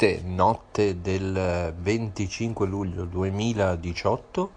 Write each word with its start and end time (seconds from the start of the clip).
Notte, 0.00 0.22
notte 0.24 1.00
del 1.02 1.74
25 1.78 2.66
luglio 2.66 3.04
2018, 3.04 4.50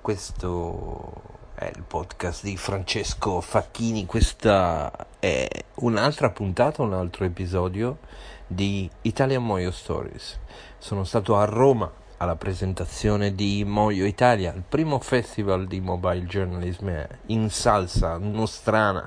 questo 0.00 1.12
è 1.54 1.70
il 1.76 1.82
podcast 1.86 2.42
di 2.42 2.56
Francesco 2.56 3.42
Facchini, 3.42 4.06
questa 4.06 4.90
è 5.18 5.46
un'altra 5.74 6.30
puntata, 6.30 6.80
un 6.80 6.94
altro 6.94 7.26
episodio 7.26 7.98
di 8.46 8.88
Italian 9.02 9.44
Moyo 9.44 9.72
Stories. 9.72 10.38
Sono 10.78 11.04
stato 11.04 11.36
a 11.36 11.44
Roma 11.44 11.92
alla 12.16 12.36
presentazione 12.36 13.34
di 13.34 13.64
Moyo 13.66 14.06
Italia, 14.06 14.54
il 14.54 14.64
primo 14.66 14.98
festival 15.00 15.66
di 15.66 15.80
mobile 15.80 16.24
journalism 16.24 16.88
in 17.26 17.50
salsa 17.50 18.16
nostrana 18.16 19.06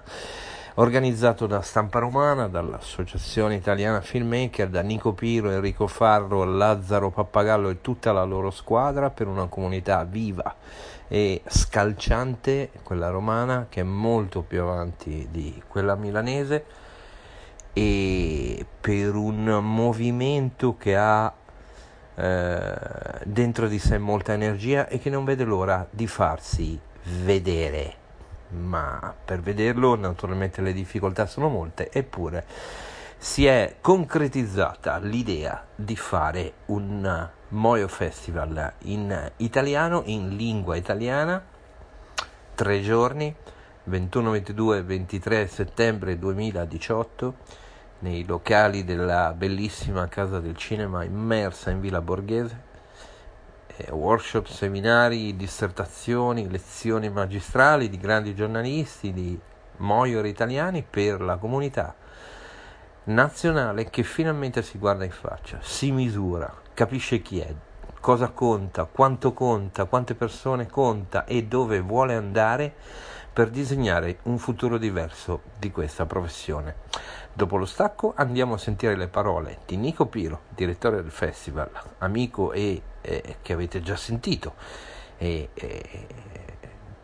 organizzato 0.75 1.47
da 1.47 1.61
Stampa 1.61 1.99
Romana, 1.99 2.47
dall'Associazione 2.47 3.55
Italiana 3.55 4.01
Filmmaker, 4.01 4.69
da 4.69 4.81
Nico 4.81 5.13
Piro, 5.13 5.51
Enrico 5.51 5.87
Farro, 5.87 6.43
Lazzaro 6.43 7.09
Pappagallo 7.09 7.69
e 7.69 7.81
tutta 7.81 8.11
la 8.11 8.23
loro 8.23 8.51
squadra 8.51 9.09
per 9.09 9.27
una 9.27 9.47
comunità 9.47 10.03
viva 10.03 10.55
e 11.07 11.41
scalciante, 11.45 12.71
quella 12.83 13.09
romana, 13.09 13.65
che 13.67 13.81
è 13.81 13.83
molto 13.83 14.43
più 14.43 14.61
avanti 14.61 15.27
di 15.29 15.61
quella 15.67 15.95
milanese 15.95 16.65
e 17.73 18.65
per 18.79 19.15
un 19.15 19.59
movimento 19.61 20.77
che 20.77 20.95
ha 20.95 21.33
eh, 22.15 22.73
dentro 23.25 23.67
di 23.67 23.79
sé 23.79 23.97
molta 23.97 24.33
energia 24.33 24.87
e 24.87 24.99
che 24.99 25.09
non 25.09 25.25
vede 25.25 25.43
l'ora 25.43 25.85
di 25.89 26.07
farsi 26.07 26.79
vedere 27.23 28.00
ma 28.51 29.13
per 29.23 29.41
vederlo 29.41 29.95
naturalmente 29.95 30.61
le 30.61 30.73
difficoltà 30.73 31.25
sono 31.25 31.49
molte, 31.49 31.91
eppure 31.91 32.45
si 33.17 33.45
è 33.45 33.75
concretizzata 33.81 34.97
l'idea 34.97 35.65
di 35.75 35.95
fare 35.95 36.53
un 36.67 37.29
Moyo 37.49 37.87
Festival 37.87 38.73
in 38.85 39.31
italiano, 39.37 40.01
in 40.05 40.35
lingua 40.35 40.75
italiana, 40.75 41.43
tre 42.55 42.81
giorni, 42.81 43.33
21, 43.83 44.31
22 44.31 44.77
e 44.77 44.83
23 44.83 45.47
settembre 45.47 46.17
2018, 46.17 47.35
nei 47.99 48.25
locali 48.25 48.83
della 48.83 49.33
bellissima 49.33 50.07
Casa 50.07 50.39
del 50.39 50.55
Cinema 50.55 51.03
immersa 51.03 51.69
in 51.69 51.79
Villa 51.79 52.01
Borghese 52.01 52.69
workshop, 53.89 54.47
seminari, 54.47 55.35
dissertazioni, 55.35 56.49
lezioni 56.49 57.09
magistrali 57.09 57.89
di 57.89 57.97
grandi 57.97 58.35
giornalisti, 58.35 59.13
di 59.13 59.39
moiori 59.77 60.29
italiani 60.29 60.85
per 60.87 61.21
la 61.21 61.37
comunità 61.37 61.95
nazionale 63.05 63.89
che 63.89 64.03
finalmente 64.03 64.61
si 64.61 64.77
guarda 64.77 65.03
in 65.05 65.11
faccia, 65.11 65.57
si 65.61 65.91
misura, 65.91 66.53
capisce 66.73 67.21
chi 67.21 67.39
è, 67.39 67.53
cosa 67.99 68.29
conta, 68.29 68.85
quanto 68.85 69.33
conta, 69.33 69.85
quante 69.85 70.13
persone 70.13 70.67
conta 70.67 71.25
e 71.25 71.45
dove 71.45 71.79
vuole 71.79 72.13
andare 72.13 72.73
per 73.33 73.49
disegnare 73.49 74.19
un 74.23 74.37
futuro 74.37 74.77
diverso 74.77 75.41
di 75.57 75.71
questa 75.71 76.05
professione. 76.05 76.75
Dopo 77.33 77.55
lo 77.55 77.65
stacco 77.65 78.13
andiamo 78.15 78.55
a 78.55 78.57
sentire 78.57 78.95
le 78.97 79.07
parole 79.07 79.59
di 79.65 79.77
Nico 79.77 80.05
Piro, 80.07 80.41
direttore 80.49 81.01
del 81.01 81.11
festival, 81.11 81.69
amico 81.99 82.51
e 82.51 82.81
eh, 83.01 83.37
che 83.41 83.53
avete 83.53 83.81
già 83.81 83.95
sentito, 83.95 84.55
e, 85.17 85.49
eh, 85.53 86.07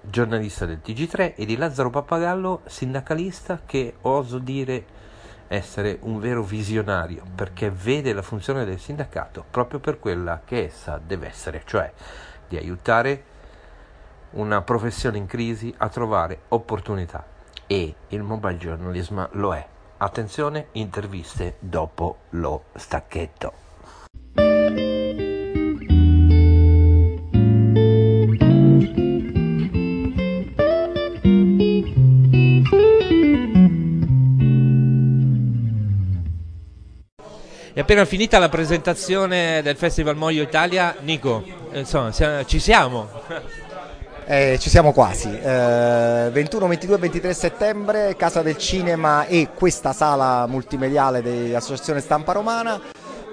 giornalista 0.01 0.65
del 0.65 0.81
TG3, 0.83 1.35
e 1.35 1.45
di 1.45 1.55
Lazzaro 1.55 1.89
Pappagallo, 1.89 2.61
sindacalista 2.65 3.61
che 3.65 3.95
oso 4.01 4.39
dire 4.39 4.95
essere 5.47 5.97
un 6.01 6.19
vero 6.19 6.43
visionario 6.43 7.23
perché 7.33 7.71
vede 7.71 8.11
la 8.11 8.21
funzione 8.21 8.65
del 8.65 8.79
sindacato 8.79 9.45
proprio 9.49 9.79
per 9.79 9.97
quella 9.97 10.41
che 10.43 10.65
essa 10.65 10.99
deve 11.01 11.27
essere, 11.27 11.61
cioè 11.65 11.89
di 12.49 12.57
aiutare 12.57 13.35
una 14.31 14.61
professione 14.61 15.17
in 15.17 15.25
crisi 15.25 15.73
a 15.77 15.89
trovare 15.89 16.41
opportunità 16.49 17.25
e 17.65 17.95
il 18.09 18.23
mobile 18.23 18.57
journalism 18.57 19.23
lo 19.31 19.53
è. 19.53 19.65
Attenzione, 19.97 20.67
interviste 20.73 21.55
dopo 21.59 22.17
lo 22.31 22.65
stacchetto. 22.75 23.53
È 37.73 37.81
appena 37.81 38.05
finita 38.05 38.39
la 38.39 38.49
presentazione 38.49 39.61
del 39.61 39.75
Festival 39.75 40.15
Moio 40.15 40.41
Italia. 40.41 40.95
Nico, 41.01 41.43
insomma, 41.73 42.11
ci 42.43 42.59
siamo. 42.59 43.07
Eh, 44.29 44.57
ci 44.59 44.69
siamo 44.69 44.91
quasi. 44.91 45.29
Eh, 45.29 46.29
21, 46.33 46.67
22 46.67 46.97
23 46.97 47.33
settembre, 47.33 48.15
Casa 48.17 48.41
del 48.41 48.57
Cinema 48.57 49.25
e 49.25 49.51
questa 49.55 49.93
sala 49.93 50.45
multimediale 50.47 51.21
dell'Associazione 51.21 52.01
Stampa 52.01 52.33
Romana. 52.33 52.77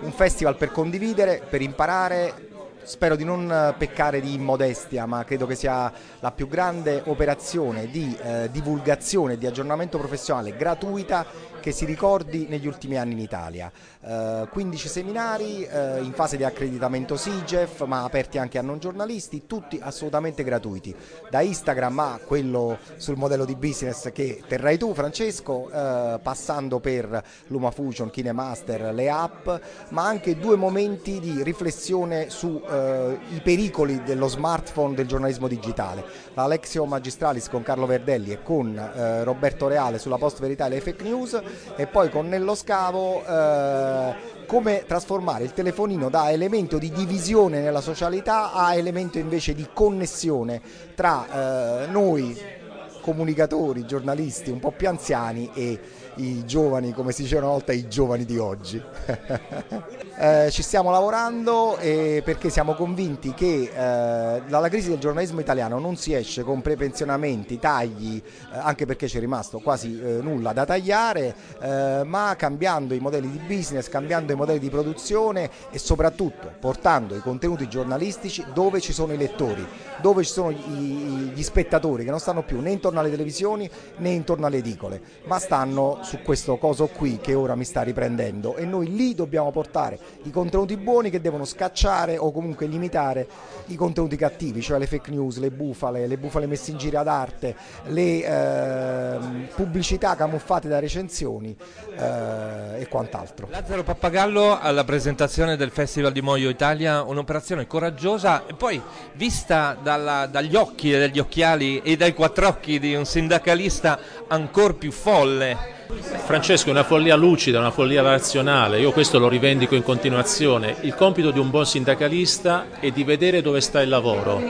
Un 0.03 0.13
festival 0.13 0.57
per 0.57 0.71
condividere, 0.71 1.43
per 1.51 1.63
imparare. 1.63 2.54
Spero 2.85 3.17
di 3.17 3.25
non 3.25 3.75
peccare 3.79 4.21
di 4.21 4.35
immodestia, 4.35 5.07
ma 5.07 5.25
credo 5.25 5.47
che 5.47 5.55
sia 5.55 5.91
la 6.21 6.31
più 6.33 6.49
grande 6.49 7.03
operazione 7.07 7.87
di 7.87 8.15
eh, 8.23 8.51
divulgazione 8.51 9.39
di 9.39 9.47
aggiornamento 9.47 9.97
professionale 9.97 10.55
gratuita 10.55 11.25
che 11.65 11.73
si 11.73 11.87
ricordi 11.87 12.47
negli 12.47 12.67
ultimi 12.67 12.99
anni 12.99 13.13
in 13.13 13.21
Italia. 13.21 13.73
Eh, 14.03 14.47
15 14.51 14.87
seminari 14.87 15.65
eh, 15.65 16.03
in 16.03 16.13
fase 16.13 16.37
di 16.37 16.45
accreditamento 16.45 17.17
SIGEF, 17.17 17.87
ma 17.87 18.05
aperti 18.05 18.37
anche 18.37 18.59
a 18.59 18.63
non 18.63 18.79
giornalisti, 18.79 19.47
tutti 19.47 19.81
assolutamente 19.83 20.45
gratuiti. 20.45 20.95
Da 21.31 21.41
Instagram 21.41 21.99
a 22.01 22.21
quello 22.23 22.77
sul 22.97 23.17
modello 23.17 23.47
di 23.47 23.57
business 23.57 24.13
che 24.13 24.43
terrai 24.47 24.77
tu 24.77 24.93
Francesco, 24.93 25.71
eh, 25.71 26.19
passando 26.23 26.81
per 26.81 27.25
Luma 27.47 27.71
Fusion, 27.71 28.11
KineMaster, 28.11 28.93
le 28.93 29.09
app, 29.09 29.49
ma 29.89 30.05
anche 30.05 30.39
due 30.39 30.57
momenti 30.57 31.19
di 31.19 31.43
riflessione 31.43 32.29
sui 32.29 32.61
eh, 32.75 33.41
pericoli 33.43 34.03
dello 34.03 34.29
smartphone 34.29 34.95
del 34.95 35.07
giornalismo 35.07 35.49
digitale. 35.49 36.05
La 36.35 36.47
Lexio 36.47 36.85
Magistralis 36.85 37.49
con 37.49 37.63
Carlo 37.63 37.87
Verdelli 37.87 38.33
e 38.33 38.43
con 38.43 38.77
eh, 38.77 39.25
Roberto 39.25 39.69
Reale 39.69 39.99
sulla 39.99 40.19
post 40.19 40.41
verità 40.41 40.67
e 40.67 40.69
le 40.71 40.81
fake 40.81 41.05
news 41.05 41.41
e 41.77 41.87
poi 41.87 42.11
con 42.11 42.29
Nello 42.29 42.55
Scavo 42.55 43.25
eh, 43.25 44.15
come 44.47 44.85
trasformare 44.87 45.45
il 45.45 45.53
telefonino 45.53 46.09
da 46.09 46.31
elemento 46.31 46.79
di 46.79 46.91
divisione 46.91 47.61
nella 47.61 47.81
socialità 47.81 48.53
a 48.53 48.75
elemento 48.75 49.19
invece 49.19 49.55
di 49.55 49.67
connessione 49.73 50.61
tra 50.95 51.83
eh, 51.83 51.87
noi 51.87 52.63
comunicatori, 53.05 53.85
giornalisti 53.85 54.51
un 54.51 54.61
po' 54.61 54.71
più 54.71 54.89
anziani 54.89 55.51
e 55.53 55.79
i 56.17 56.45
giovani, 56.45 56.93
come 56.93 57.13
si 57.13 57.23
dice 57.23 57.37
una 57.37 57.49
volta, 57.49 57.73
i 57.73 57.89
giovani 57.89 58.25
di 58.25 58.39
oggi. 58.39 58.81
eh, 60.19 60.49
ci 60.51 60.63
stiamo 60.63 60.91
lavorando 60.91 61.77
perché 61.81 62.51
siamo 62.51 62.75
convinti 62.75 63.35
che 63.35 63.71
eh, 63.73 64.43
dalla 64.47 64.69
crisi 64.69 64.89
del 64.89 64.99
giornalismo 64.99 65.41
italiano 65.41 65.79
non 65.79 65.97
si 65.97 66.15
esce 66.15 66.43
con 66.43 66.63
prepensionamenti, 66.63 67.59
tagli, 67.59 68.17
eh, 68.17 68.59
anche 68.59 68.87
perché 68.87 69.07
c'è 69.07 69.19
rimasto 69.19 69.59
quasi 69.59 70.01
eh, 70.01 70.21
nulla 70.21 70.53
da 70.53 70.65
tagliare, 70.65 71.35
eh, 71.61 72.03
ma 72.05 72.35
cambiando 72.37 72.95
i 72.95 73.01
modelli 73.01 73.31
di 73.31 73.39
business, 73.39 73.89
cambiando 73.89 74.33
i 74.33 74.37
modelli 74.37 74.59
di 74.59 74.71
produzione 74.71 75.51
e 75.71 75.79
soprattutto 75.79 76.53
portando 76.59 77.15
i 77.15 77.21
contenuti 77.21 77.69
giornalistici 77.69 78.45
dove 78.53 78.81
ci 78.81 78.93
sono 78.93 79.13
i 79.13 79.17
lettori, 79.17 79.67
dove 80.01 80.25
ci 80.25 80.33
sono 80.33 80.53
gli, 80.53 81.33
gli 81.33 81.43
spettatori 81.43 82.05
che 82.05 82.11
non 82.11 82.21
stanno 82.21 82.43
più 82.43 82.61
né 82.61 82.71
intorno 82.71 83.01
alle 83.01 83.11
televisioni 83.11 83.69
né 83.97 84.11
intorno 84.11 84.47
alle 84.47 84.59
edicole, 84.59 85.01
ma 85.25 85.39
stanno 85.39 86.01
su 86.05 86.21
questo 86.23 86.59
coso 86.59 86.87
qui 86.87 87.19
che 87.21 87.35
ora 87.35 87.55
mi 87.55 87.65
sta 87.65 87.83
riprendendo 87.83 88.57
e 88.57 88.65
noi 88.65 88.95
lì 88.95 89.15
dobbiamo 89.15 89.51
portare 89.51 89.99
i 90.25 90.31
contenuti 90.31 90.77
buoni 90.77 91.11
che 91.11 91.21
devono 91.21 91.45
scacciare 91.45 92.19
o 92.19 92.31
comunque 92.31 92.67
limitare 92.67 93.27
i 93.67 93.75
contenuti 93.77 94.17
cattivi, 94.17 94.61
cioè 94.61 94.79
le 94.79 94.87
fake 94.87 95.11
news, 95.11 95.39
le 95.39 95.51
bufale, 95.51 96.07
le 96.07 96.19
bufale 96.19 96.47
messe 96.47 96.71
in 96.71 96.77
giro 96.77 96.99
ad 96.99 97.09
arte, 97.09 97.57
le 97.87 98.25
eh, 98.25 99.19
pubblicità 99.55 100.15
camuffate 100.15 100.69
da 100.69 100.79
recensioni 100.79 101.57
eh, 101.99 102.81
e 102.81 102.89
quant'altro. 102.89 103.49
Lazzaro 103.51 103.83
Pappagallo 103.83 104.61
alla 104.61 104.85
presentazione 104.85 105.57
del 105.57 105.71
Festival 105.71 106.13
di 106.13 106.21
Moio 106.21 106.51
Italia, 106.51 107.03
un'operazione 107.03 107.67
coraggiosa 107.67 108.47
e 108.47 108.55
poi 108.55 108.81
vista 109.15 109.77
dalla, 109.83 110.27
dagli 110.27 110.55
occhi 110.55 110.93
e 110.93 110.99
dagli 110.99 111.19
occhiali 111.19 111.81
e 111.81 111.97
dai 111.97 112.13
quattro 112.13 112.49
occhi 112.49 112.79
di 112.79 112.95
un 112.95 113.07
sindacalista 113.07 113.99
ancora 114.29 114.75
più 114.75 114.93
folle. 114.93 115.74
Francesco 116.01 116.69
è 116.69 116.71
una 116.71 116.85
follia 116.85 117.17
lucida, 117.17 117.59
una 117.59 117.71
follia 117.71 118.03
razionale, 118.03 118.81
io 118.81 118.93
questo 118.93 119.19
lo 119.19 119.29
rivendico 119.29 119.75
in 119.75 119.83
continuazione. 119.83 120.77
Il 120.81 120.95
compito 120.95 121.31
di 121.31 121.39
un 121.39 121.51
buon 121.51 121.67
sindacalista 121.67 122.67
è 122.81 122.91
di 122.91 123.05
vedere 123.05 123.43
dove 123.43 123.61
sta 123.61 123.81
il 123.81 123.89
lavoro. 123.89 124.43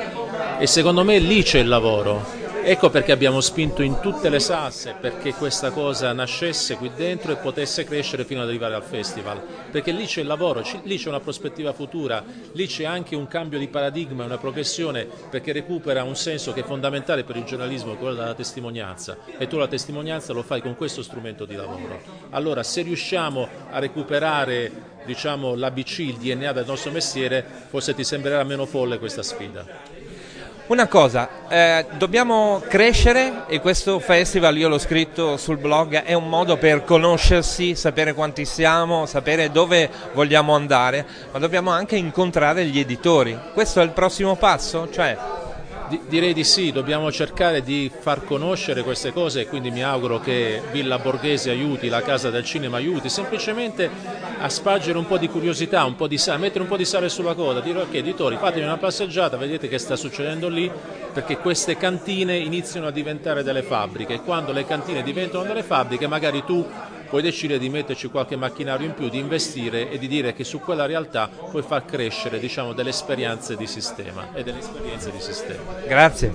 E 0.59 0.67
secondo 0.67 1.05
me 1.05 1.19
lì 1.19 1.43
c'è 1.43 1.59
il 1.59 1.69
lavoro 1.69 2.43
Ecco 2.67 2.89
perché 2.89 3.13
abbiamo 3.13 3.43
spinto 3.43 3.83
in 3.83 4.01
tutte 4.01 4.31
le 4.31 4.41
salse 4.41 4.97
perché 4.99 5.35
questa 5.35 5.71
cosa 5.71 6.11
nascesse 6.15 6.77
qui 6.77 6.91
dentro 6.97 7.31
e 7.31 7.37
potesse 7.37 7.85
crescere 7.85 8.25
fino 8.25 8.41
ad 8.41 8.49
arrivare 8.49 8.75
al 8.75 8.83
festival, 8.83 9.39
perché 9.71 9.93
lì 9.93 10.07
c'è 10.07 10.23
il 10.23 10.27
lavoro, 10.27 10.63
lì 10.85 10.97
c'è 10.97 11.11
una 11.11 11.21
prospettiva 11.21 11.75
futura, 11.75 12.25
lì 12.53 12.67
c'è 12.67 12.85
anche 12.85 13.17
un 13.17 13.29
cambio 13.29 13.59
di 13.59 13.69
paradigma, 13.69 14.25
una 14.25 14.39
progressione 14.39 15.07
perché 15.29 15.53
recupera 15.53 16.05
un 16.05 16.17
senso 16.17 16.55
che 16.55 16.61
è 16.61 16.65
fondamentale 16.65 17.23
per 17.23 17.37
il 17.37 17.45
giornalismo, 17.45 17.97
quello 17.97 18.15
della 18.15 18.33
testimonianza 18.33 19.19
e 19.37 19.47
tu 19.47 19.59
la 19.59 19.69
testimonianza 19.69 20.33
lo 20.33 20.43
fai 20.43 20.63
con 20.63 20.75
questo 20.75 21.03
strumento 21.03 21.45
di 21.45 21.57
lavoro. 21.57 22.01
Allora 22.31 22.63
se 22.63 22.81
riusciamo 22.81 23.47
a 23.73 23.79
recuperare 23.79 24.93
diciamo, 25.05 25.55
l'ABC, 25.55 25.99
il 25.99 26.17
DNA 26.17 26.53
del 26.53 26.65
nostro 26.65 26.91
mestiere, 26.91 27.45
forse 27.69 27.95
ti 27.95 28.05
sembrerà 28.05 28.43
meno 28.43 28.65
folle 28.65 28.99
questa 28.99 29.23
sfida. 29.23 30.04
Una 30.67 30.87
cosa, 30.87 31.29
eh, 31.51 31.85
dobbiamo 31.99 32.63
crescere 32.67 33.43
e 33.49 33.61
questo 33.61 33.99
festival, 33.99 34.57
io 34.57 34.69
l'ho 34.71 34.79
scritto 34.79 35.37
sul 35.37 35.59
blog, 35.59 36.05
è 36.05 36.15
un 36.15 36.27
modo 36.27 36.57
per 36.57 36.85
conoscersi, 36.85 37.75
sapere 37.75 38.15
quanti 38.15 38.47
siamo, 38.47 39.05
sapere 39.05 39.51
dove 39.51 39.91
vogliamo 40.15 40.55
andare, 40.55 41.05
ma 41.33 41.39
dobbiamo 41.39 41.71
anche 41.71 41.97
incontrare 41.97 42.65
gli 42.65 42.79
editori. 42.79 43.39
Questo 43.53 43.83
è 43.83 43.85
il 43.85 43.91
prossimo 43.91 44.37
passo? 44.37 44.89
Cioè, 44.91 45.15
direi 46.07 46.33
di 46.33 46.45
sì, 46.45 46.73
dobbiamo 46.73 47.13
cercare 47.13 47.63
di 47.63 47.91
far 47.97 48.25
conoscere 48.25 48.83
queste 48.83 49.13
cose 49.13 49.43
e 49.43 49.47
quindi 49.47 49.71
mi 49.71 49.83
auguro 49.83 50.21
che 50.21 50.63
Villa 50.73 50.99
Borghese 50.99 51.51
aiuti, 51.51 51.89
la 51.89 52.03
Casa 52.03 52.31
del 52.31 52.45
Cinema 52.45 52.79
aiuti, 52.79 53.09
semplicemente 53.09 53.91
a 54.39 54.49
spargere 54.49 54.99
un 54.99 55.07
po' 55.07 55.19
di 55.19 55.29
curiosità, 55.29 55.85
un 55.85 55.97
po' 55.97 56.07
di 56.07 56.19
sale, 56.19 56.39
mettere 56.39 56.61
un 56.61 56.69
po' 56.69 56.77
di 56.77 56.85
sale 56.85 57.09
sulla 57.09 57.35
coda, 57.35 57.61
dire 57.61 57.81
ok 57.81 57.95
editori 57.95 58.37
fatevi 58.37 58.65
una 58.65 58.79
passeggiata, 58.79 59.37
vedete 59.37 59.69
che 59.69 59.79
sta 59.79 59.97
succedendo 59.97 60.49
lì, 60.49 60.71
perché 61.13 61.39
queste 61.39 61.77
cantine 61.77 62.37
iniziano 62.37 62.87
a 62.87 62.91
diventare 62.91 63.43
delle 63.43 63.63
fabbriche 63.63 64.15
e 64.15 64.21
quando 64.21 64.53
le 64.53 64.65
cantine 64.65 65.03
diventano 65.03 65.45
delle 65.45 65.63
fabbriche 65.63 66.07
magari 66.07 66.45
tu 66.45 66.67
puoi 67.15 67.25
decidere 67.25 67.61
di 67.61 67.69
metterci 67.69 68.09
qualche 68.09 68.35
macchinario 68.35 68.89
in 68.89 68.93
più, 68.93 69.09
di 69.09 69.21
investire 69.21 69.89
e 69.89 69.99
di 69.99 70.09
dire 70.09 70.33
che 70.33 70.43
su 70.43 70.59
quella 70.59 70.85
realtà 70.85 71.29
puoi 71.29 71.63
far 71.63 71.85
crescere 71.85 72.41
diciamo, 72.41 72.73
delle 72.73 72.89
esperienze 72.89 73.57
di 73.57 73.69
sistema 73.69 74.35
e 74.35 74.43
delle 74.43 74.59
esperienze 74.59 75.13
di 75.13 75.21
sistema. 75.21 75.63
Grazie. 75.87 76.35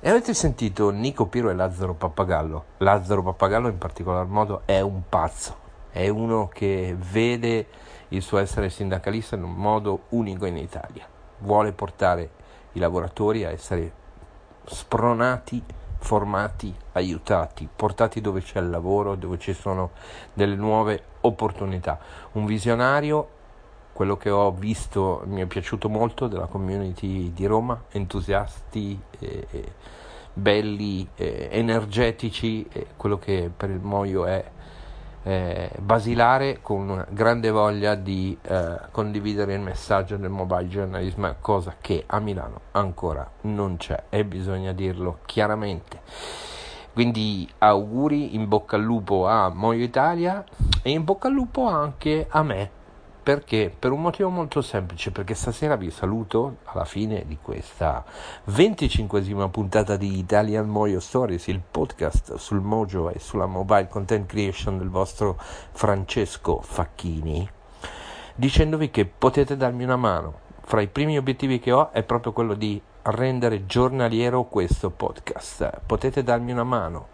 E 0.00 0.08
avete 0.10 0.34
sentito 0.34 0.90
Nico 0.90 1.28
Piro 1.28 1.48
e 1.48 1.54
Lazzaro 1.54 1.94
Pappagallo? 1.94 2.64
Lazzaro 2.76 3.22
Pappagallo 3.22 3.68
in 3.68 3.78
particolar 3.78 4.26
modo 4.26 4.64
è 4.66 4.80
un 4.80 5.00
pazzo 5.08 5.68
è 5.90 6.08
uno 6.08 6.48
che 6.48 6.96
vede 6.98 7.66
il 8.08 8.22
suo 8.22 8.38
essere 8.38 8.70
sindacalista 8.70 9.36
in 9.36 9.44
un 9.44 9.54
modo 9.54 10.04
unico 10.10 10.46
in 10.46 10.56
Italia. 10.56 11.06
Vuole 11.38 11.72
portare 11.72 12.30
i 12.72 12.78
lavoratori 12.78 13.44
a 13.44 13.50
essere 13.50 13.92
spronati, 14.64 15.62
formati, 15.98 16.74
aiutati, 16.92 17.68
portati 17.74 18.20
dove 18.20 18.40
c'è 18.40 18.60
il 18.60 18.70
lavoro, 18.70 19.14
dove 19.14 19.38
ci 19.38 19.52
sono 19.52 19.90
delle 20.32 20.56
nuove 20.56 21.02
opportunità. 21.22 21.98
Un 22.32 22.46
visionario, 22.46 23.28
quello 23.92 24.16
che 24.16 24.30
ho 24.30 24.50
visto, 24.52 25.22
mi 25.26 25.40
è 25.40 25.46
piaciuto 25.46 25.88
molto 25.88 26.26
della 26.26 26.46
community 26.46 27.32
di 27.32 27.46
Roma, 27.46 27.84
entusiasti. 27.90 29.00
Eh, 29.18 29.72
belli, 30.32 31.06
eh, 31.16 31.48
energetici, 31.50 32.66
eh, 32.72 32.86
quello 32.96 33.18
che 33.18 33.50
per 33.54 33.70
il 33.70 33.80
Moio 33.80 34.26
è 34.26 34.42
eh, 35.22 35.70
basilare 35.78 36.60
con 36.62 36.88
una 36.88 37.06
grande 37.08 37.50
voglia 37.50 37.94
di 37.94 38.36
eh, 38.42 38.78
condividere 38.90 39.54
il 39.54 39.60
messaggio 39.60 40.16
del 40.16 40.30
mobile 40.30 40.66
journalism, 40.66 41.26
cosa 41.40 41.76
che 41.80 42.04
a 42.06 42.18
Milano 42.20 42.60
ancora 42.72 43.28
non 43.42 43.76
c'è 43.76 44.04
e 44.08 44.24
bisogna 44.24 44.72
dirlo 44.72 45.18
chiaramente. 45.26 46.00
Quindi 46.92 47.48
auguri, 47.58 48.34
in 48.34 48.48
bocca 48.48 48.76
al 48.76 48.82
lupo 48.82 49.26
a 49.26 49.48
Moio 49.48 49.84
Italia 49.84 50.44
e 50.82 50.90
in 50.90 51.04
bocca 51.04 51.28
al 51.28 51.34
lupo 51.34 51.66
anche 51.66 52.26
a 52.28 52.42
me 52.42 52.78
perché? 53.22 53.74
Per 53.76 53.92
un 53.92 54.00
motivo 54.00 54.30
molto 54.30 54.62
semplice, 54.62 55.10
perché 55.10 55.34
stasera 55.34 55.76
vi 55.76 55.90
saluto 55.90 56.56
alla 56.64 56.84
fine 56.84 57.24
di 57.26 57.38
questa 57.40 58.04
25esima 58.48 59.50
puntata 59.50 59.96
di 59.96 60.18
Italian 60.18 60.68
Mojo 60.68 61.00
Stories, 61.00 61.46
il 61.48 61.60
podcast 61.60 62.36
sul 62.36 62.60
Mojo 62.60 63.10
e 63.10 63.18
sulla 63.18 63.46
mobile 63.46 63.88
content 63.88 64.26
creation 64.26 64.78
del 64.78 64.88
vostro 64.88 65.38
Francesco 65.72 66.60
Facchini, 66.60 67.48
dicendovi 68.34 68.90
che 68.90 69.04
potete 69.04 69.56
darmi 69.56 69.84
una 69.84 69.96
mano. 69.96 70.48
Fra 70.62 70.80
i 70.80 70.88
primi 70.88 71.18
obiettivi 71.18 71.58
che 71.58 71.72
ho 71.72 71.90
è 71.92 72.02
proprio 72.02 72.32
quello 72.32 72.54
di 72.54 72.80
rendere 73.02 73.66
giornaliero 73.66 74.44
questo 74.44 74.90
podcast. 74.90 75.80
Potete 75.84 76.22
darmi 76.22 76.52
una 76.52 76.64
mano 76.64 77.08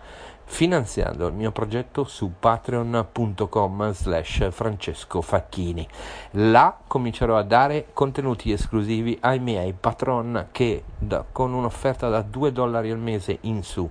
finanziando 0.49 1.27
il 1.27 1.35
mio 1.35 1.53
progetto 1.53 2.05
su 2.05 2.33
patreon.com 2.39 3.93
slash 3.93 4.51
francesco 4.51 5.21
facchini. 5.21 5.87
Là 6.33 6.79
comincerò 6.87 7.37
a 7.37 7.43
dare 7.43 7.89
contenuti 7.93 8.53
esclusivi 8.53 9.19
ai 9.21 9.39
miei 9.41 9.75
patron 9.75 10.49
che 10.53 10.85
da, 10.97 11.25
con 11.31 11.53
un'offerta 11.53 12.09
da 12.09 12.23
2 12.23 12.53
dollari 12.53 12.91
al 12.91 12.99
mese 12.99 13.39
in 13.43 13.63
su 13.63 13.91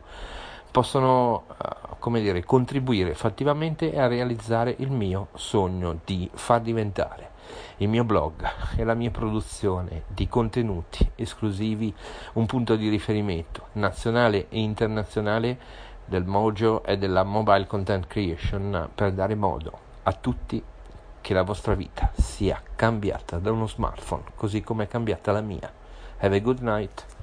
possono 0.72 1.44
uh, 1.48 1.96
come 2.00 2.22
dire, 2.22 2.44
contribuire 2.44 3.14
fattivamente 3.14 3.98
a 3.98 4.08
realizzare 4.08 4.76
il 4.80 4.92
mio 4.92 5.28
sogno 5.34 6.00
di 6.04 6.30
far 6.34 6.62
diventare 6.62 7.32
il 7.78 7.90
mio 7.90 8.04
blog 8.04 8.46
e 8.76 8.84
la 8.84 8.94
mia 8.94 9.12
produzione 9.12 10.04
di 10.08 10.28
contenuti 10.28 11.10
esclusivi 11.16 11.94
un 12.34 12.46
punto 12.46 12.76
di 12.76 12.90
riferimento 12.90 13.68
nazionale 13.74 14.48
e 14.50 14.60
internazionale 14.60 15.58
del 16.06 16.26
Mojo 16.26 16.84
e 16.84 16.98
della 16.98 17.24
mobile 17.24 17.68
content 17.68 18.08
creation 18.08 18.90
per 18.94 19.12
dare 19.12 19.36
modo 19.36 19.80
a 20.04 20.14
tutti 20.14 20.64
che 21.22 21.34
la 21.34 21.44
vostra 21.44 21.74
vita 21.74 22.12
sia 22.16 22.62
cambiata 22.76 23.40
da 23.40 23.52
uno 23.52 23.68
smartphone 23.68 24.24
così 24.36 24.62
come 24.62 24.84
è 24.84 24.88
cambiata 24.88 25.32
la 25.32 25.42
mia. 25.42 25.72
Have 26.20 26.36
a 26.36 26.40
good 26.40 26.60
night. 26.60 27.15